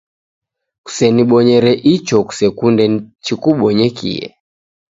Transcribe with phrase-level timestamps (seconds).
[0.85, 2.83] Kusenibonyere icho kusekunde
[3.25, 4.25] chikubonyekie.